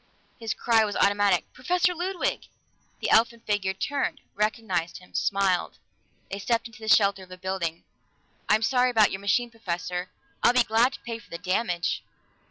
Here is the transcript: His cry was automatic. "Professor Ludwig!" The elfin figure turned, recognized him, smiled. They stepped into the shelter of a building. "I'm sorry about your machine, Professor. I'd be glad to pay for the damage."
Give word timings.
His 0.39 0.55
cry 0.55 0.83
was 0.83 0.95
automatic. 0.95 1.43
"Professor 1.53 1.93
Ludwig!" 1.93 2.47
The 3.01 3.11
elfin 3.11 3.41
figure 3.41 3.73
turned, 3.75 4.19
recognized 4.33 4.97
him, 4.97 5.13
smiled. 5.13 5.77
They 6.31 6.39
stepped 6.39 6.65
into 6.65 6.79
the 6.79 6.87
shelter 6.89 7.21
of 7.21 7.29
a 7.29 7.37
building. 7.37 7.83
"I'm 8.49 8.63
sorry 8.63 8.89
about 8.89 9.11
your 9.11 9.21
machine, 9.21 9.51
Professor. 9.51 10.09
I'd 10.41 10.55
be 10.55 10.63
glad 10.63 10.93
to 10.93 10.99
pay 11.01 11.19
for 11.19 11.29
the 11.29 11.37
damage." 11.37 12.01